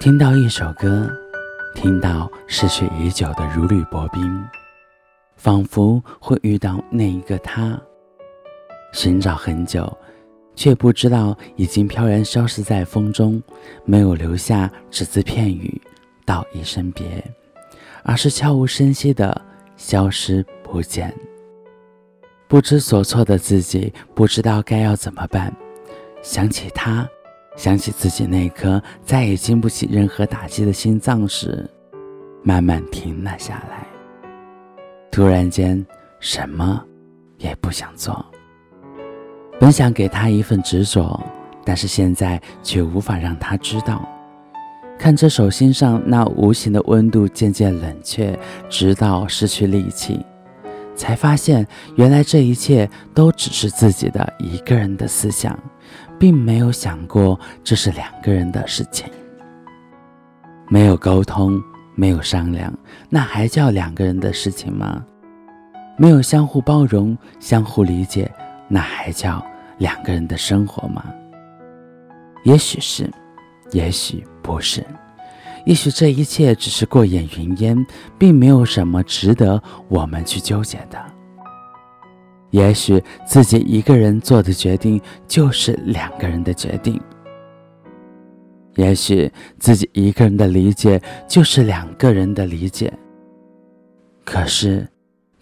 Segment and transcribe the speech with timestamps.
[0.00, 1.10] 听到一首歌，
[1.74, 4.46] 听到失去已久的如履薄冰，
[5.36, 7.76] 仿佛会遇到那一个他。
[8.92, 9.92] 寻找很久，
[10.54, 13.42] 却不知道已经飘然消失在风中，
[13.84, 15.82] 没有留下只字片语
[16.24, 17.04] 道一声别，
[18.04, 19.44] 而是悄无声息的
[19.76, 21.12] 消失不见。
[22.46, 25.52] 不知所措的自己，不知道该要怎么办。
[26.22, 27.06] 想起他。
[27.58, 31.68] 想起自己那颗再也经不起任何打击的心脏时，
[32.44, 33.84] 慢慢停了下来。
[35.10, 35.84] 突然间，
[36.20, 36.80] 什么
[37.36, 38.24] 也不想做。
[39.58, 41.20] 本想给他一份执着，
[41.64, 44.08] 但是现在却无法让他知道。
[44.96, 50.24] 看着手心上那无形的温度渐渐冷却，直到失去力气，
[50.98, 55.58] 才发现原来这一切都只是自己的一个人的思想。
[56.18, 59.06] 并没有想过这是两个人的事情，
[60.68, 61.62] 没有沟通，
[61.94, 62.76] 没有商量，
[63.08, 65.06] 那还叫两个人的事情吗？
[65.96, 68.28] 没有相互包容、相互理解，
[68.66, 69.40] 那还叫
[69.78, 71.04] 两个人的生活吗？
[72.42, 73.08] 也许是，
[73.70, 74.84] 也许不是，
[75.68, 80.98] 也许这一切只是过眼云烟，并没有什么值得我们去纠结的。
[82.48, 86.98] 也许自己一个人做的决定就是两个人的决定，
[88.76, 92.90] 也许自己一个人的理解就是两个人的理解。
[94.24, 94.88] 可是，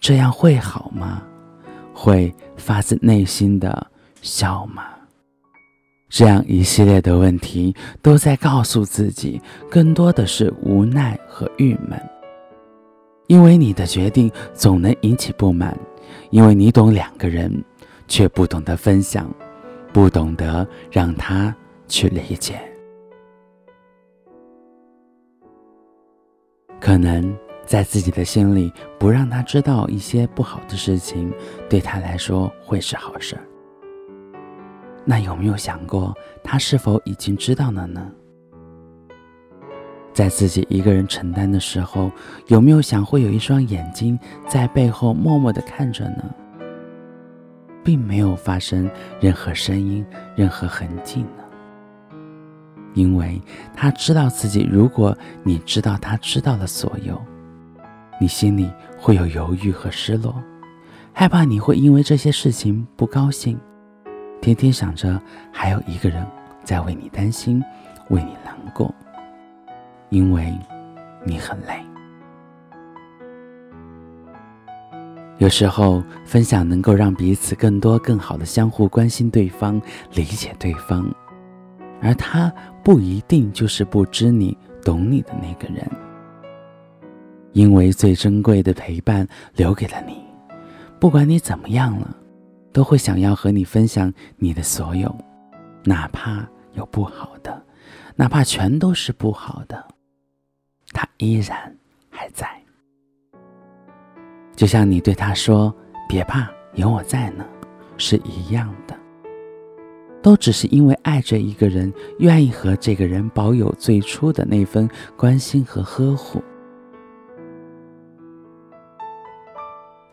[0.00, 1.22] 这样会好吗？
[1.92, 3.86] 会发自内心的
[4.22, 4.86] 笑吗？
[6.16, 12.00] 这样一系列的问题都在告诉自己，更多的是无奈和郁闷，
[13.26, 15.76] 因为你的决定总能引起不满。
[16.30, 17.52] 因为你懂两个人，
[18.06, 19.28] 却不懂得分享，
[19.92, 21.52] 不懂得让他
[21.88, 22.60] 去理解。
[26.80, 31.34] 可能在自己的心里，不让他知道一些不好的事情，
[31.68, 33.42] 对他来说会是好事儿。
[35.04, 38.10] 那有没有想过，他是否已经知道了呢？
[40.12, 42.10] 在自己一个人承担的时候，
[42.46, 46.24] 有没有想会有一双眼睛在背后默默的看着呢？
[47.82, 51.44] 并没有发生任何声音、任何痕迹呢？
[52.94, 53.42] 因为
[53.74, 57.20] 他知道自己，如果你知道他知道了所有，
[58.20, 60.40] 你心里会有犹豫和失落，
[61.12, 63.58] 害怕你会因为这些事情不高兴，
[64.44, 65.18] 天天想着
[65.50, 66.22] 还有一个人
[66.64, 67.64] 在为你担心，
[68.10, 68.94] 为你难过。
[70.10, 70.52] 因为
[71.24, 71.82] 你很累，
[75.38, 79.80] 有时候分享能够让彼此更多、更好的相互关心对方、
[80.12, 81.10] 理解对方，
[82.02, 82.52] 而他
[82.82, 84.54] 不一定就是不知你、
[84.84, 85.90] 懂你的那个人。
[87.52, 90.22] 因为最珍贵的陪伴留给了你，
[91.00, 92.14] 不管你怎么样了，
[92.74, 95.16] 都会想要和你分享你的所有，
[95.84, 97.64] 哪怕有不好的，
[98.16, 99.82] 哪怕全都是不好的。
[100.88, 101.72] 他依然
[102.10, 102.48] 还在，
[104.56, 105.72] 就像你对他说
[106.08, 107.46] “别怕，有我在呢”，
[107.96, 108.98] 是一样的。
[110.20, 116.42] 都只是因为爱着一个人，愿意和这个人保有最初的那份关心和呵护。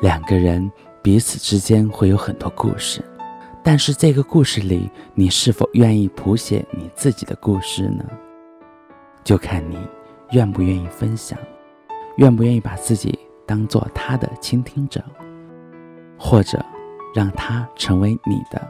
[0.00, 0.68] 两个人
[1.08, 3.02] 彼此之间会有很多故事，
[3.64, 8.04] 但是这个故事里，你是否愿意谱写你自己的故事呢？
[9.24, 9.78] 就看你。
[10.32, 11.38] 愿不愿意分享？
[12.18, 15.02] 愿不愿意把自己当做他的倾听者，
[16.18, 16.62] 或者
[17.14, 18.60] 让他成为你的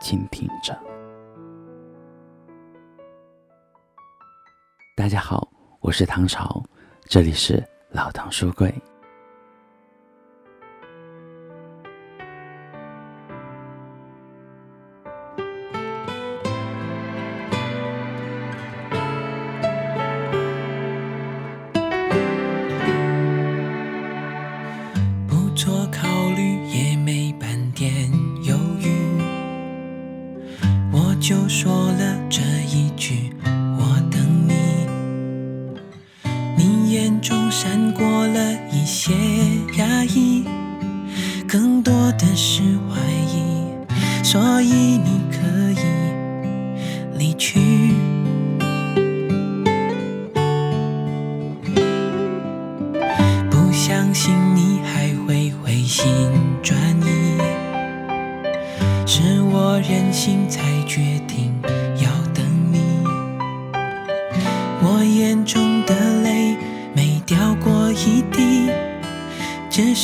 [0.00, 0.78] 倾听者？
[4.96, 5.48] 大家好，
[5.80, 6.62] 我是唐朝，
[7.06, 8.72] 这里是老唐书柜。
[31.28, 32.40] 就说了这
[32.74, 34.54] 一句，我等你。
[36.56, 39.12] 你眼中闪过了一些
[39.76, 40.44] 压抑，
[41.46, 42.98] 更多的是怀
[43.30, 43.68] 疑，
[44.24, 47.60] 所以你可以离去。
[53.50, 56.08] 不相信你还会回心
[56.62, 57.36] 转意，
[59.06, 60.62] 是我任性才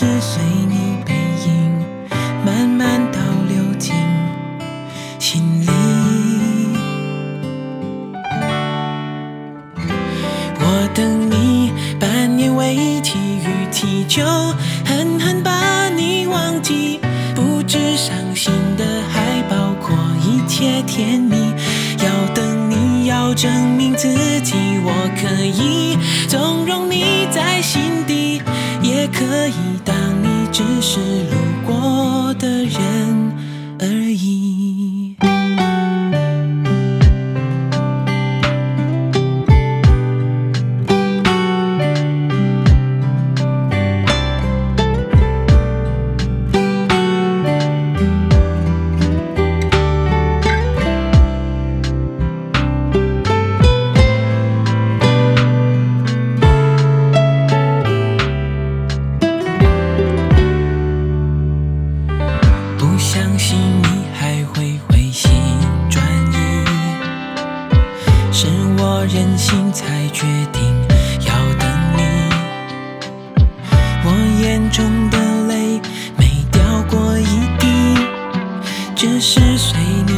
[0.00, 1.12] 是随你背
[1.44, 1.84] 影
[2.46, 3.18] 慢慢倒
[3.48, 3.96] 流进
[5.18, 5.66] 心里。
[10.60, 14.24] 我等你半年为期逾期就，
[14.84, 17.00] 狠狠把你忘记，
[17.34, 21.36] 不止伤心的，还包括一切甜蜜。
[21.98, 24.54] 要等你要证明自己，
[24.84, 25.98] 我可以，
[29.08, 31.00] 可以当你只是
[63.58, 65.30] 你还会回心
[65.90, 66.36] 转意，
[68.32, 68.46] 是
[68.78, 70.62] 我任性才决定
[71.26, 72.00] 要等你。
[74.04, 74.06] 我
[74.42, 75.18] 眼中的
[75.48, 75.80] 泪
[76.16, 77.66] 没掉过一滴，
[78.94, 80.12] 只是随你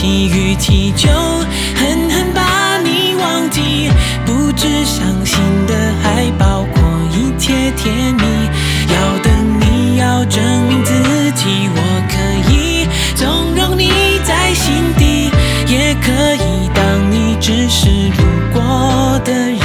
[0.00, 3.90] 起语气就狠狠把你忘记
[4.24, 6.82] 不止伤心的还包括
[7.12, 8.24] 一切甜蜜
[8.94, 10.94] 要等你要证明自
[11.32, 13.90] 己我可以纵容你
[14.24, 15.30] 在心底
[15.68, 16.10] 也可
[16.44, 18.24] 以当你只是路
[18.54, 19.59] 过的